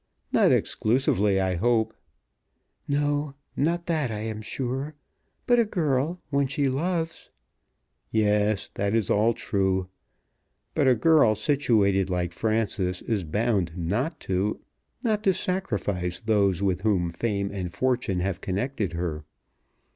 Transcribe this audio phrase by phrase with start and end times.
[0.31, 1.93] "Not exclusively, I hope."
[2.87, 4.95] "No; not that I am sure.
[5.45, 7.29] But a girl, when she loves"
[8.11, 9.89] "Yes; that is all true.
[10.73, 14.59] But a girl situated like Frances is bound not to,
[15.03, 19.23] not to sacrifice those with whom Fame and Fortune have connected her.